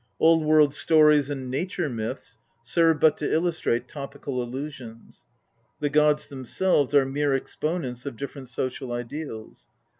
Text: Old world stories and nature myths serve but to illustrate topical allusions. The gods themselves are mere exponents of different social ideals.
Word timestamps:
Old 0.19 0.43
world 0.43 0.73
stories 0.73 1.29
and 1.29 1.51
nature 1.51 1.87
myths 1.87 2.39
serve 2.63 2.99
but 2.99 3.17
to 3.19 3.31
illustrate 3.31 3.87
topical 3.87 4.41
allusions. 4.41 5.27
The 5.79 5.91
gods 5.91 6.27
themselves 6.27 6.95
are 6.95 7.05
mere 7.05 7.35
exponents 7.35 8.07
of 8.07 8.17
different 8.17 8.49
social 8.49 8.91
ideals. 8.93 9.69